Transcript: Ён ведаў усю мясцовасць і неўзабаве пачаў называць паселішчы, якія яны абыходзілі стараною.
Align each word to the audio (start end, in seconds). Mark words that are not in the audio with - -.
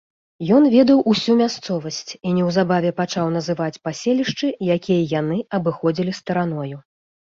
Ён 0.59 0.63
ведаў 0.75 1.03
усю 1.11 1.33
мясцовасць 1.41 2.11
і 2.29 2.33
неўзабаве 2.37 2.91
пачаў 3.01 3.25
называць 3.37 3.81
паселішчы, 3.89 4.47
якія 4.77 5.01
яны 5.19 5.37
абыходзілі 5.59 6.11
стараною. 6.23 6.77